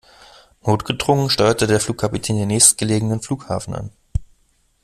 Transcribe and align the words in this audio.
Notgedrungen 0.65 1.29
steuert 1.29 1.61
der 1.61 1.79
Flugkapitän 1.79 2.35
den 2.35 2.47
nächstgelegenen 2.47 3.21
Flughafen 3.21 3.75
an. 3.75 3.91